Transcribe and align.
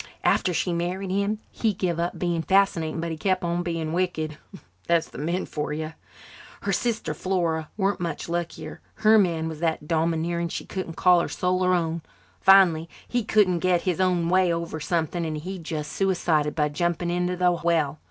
After 0.23 0.51
she 0.51 0.73
married 0.73 1.11
him 1.11 1.37
he 1.51 1.73
give 1.73 1.99
up 1.99 2.17
being 2.17 2.41
fascinating 2.41 2.99
but 2.99 3.11
he 3.11 3.17
kept 3.17 3.43
on 3.43 3.61
being 3.61 3.93
wicked. 3.93 4.39
That's 4.87 5.07
the 5.07 5.19
men 5.19 5.45
for 5.45 5.73
you. 5.73 5.93
Her 6.63 6.71
sister 6.71 7.13
Flora 7.13 7.69
weren't 7.77 7.99
much 7.99 8.27
luckier. 8.27 8.81
Her 8.95 9.19
man 9.19 9.47
was 9.47 9.59
that 9.59 9.87
domineering 9.87 10.47
she 10.47 10.65
couldn't 10.65 10.93
call 10.95 11.19
her 11.21 11.29
soul 11.29 11.61
her 11.63 11.75
own. 11.75 12.01
Finally 12.39 12.89
he 13.07 13.23
couldn't 13.23 13.59
get 13.59 13.83
his 13.83 14.01
own 14.01 14.27
way 14.27 14.51
over 14.51 14.79
something 14.79 15.23
and 15.23 15.37
he 15.37 15.59
just 15.59 15.91
suicided 15.91 16.55
by 16.55 16.69
jumping 16.69 17.11
into 17.11 17.37
the 17.37 17.51
well. 17.63 17.99